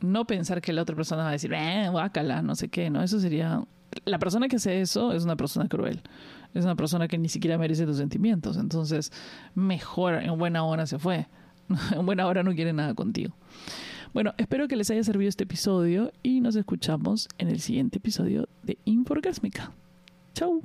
[0.00, 3.02] No pensar que la otra persona va a decir, eh, guácala, no sé qué, ¿no?
[3.02, 3.62] Eso sería...
[4.04, 6.00] La persona que hace eso es una persona cruel.
[6.54, 8.56] Es una persona que ni siquiera merece tus sentimientos.
[8.56, 9.12] Entonces,
[9.54, 11.26] mejor, en buena hora se fue.
[11.92, 13.34] en buena hora no quiere nada contigo.
[14.12, 18.48] Bueno, espero que les haya servido este episodio y nos escuchamos en el siguiente episodio
[18.62, 19.72] de Inforgásmica.
[20.34, 20.64] Chau.